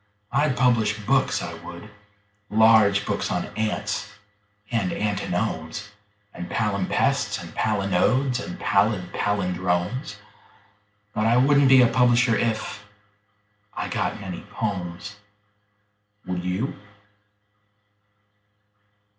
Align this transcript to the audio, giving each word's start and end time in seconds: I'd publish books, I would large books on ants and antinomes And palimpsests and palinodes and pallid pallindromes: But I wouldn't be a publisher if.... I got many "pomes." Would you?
I'd 0.31 0.57
publish 0.57 0.97
books, 1.05 1.43
I 1.43 1.53
would 1.63 1.87
large 2.49 3.05
books 3.05 3.29
on 3.29 3.45
ants 3.55 4.11
and 4.71 4.91
antinomes 4.91 5.89
And 6.33 6.49
palimpsests 6.49 7.37
and 7.39 7.53
palinodes 7.53 8.39
and 8.39 8.59
pallid 8.59 9.13
pallindromes: 9.13 10.15
But 11.13 11.27
I 11.27 11.37
wouldn't 11.37 11.69
be 11.69 11.83
a 11.83 11.87
publisher 11.87 12.35
if.... 12.35 12.83
I 13.75 13.89
got 13.89 14.19
many 14.19 14.41
"pomes." 14.51 15.17
Would 16.25 16.43
you? 16.43 16.73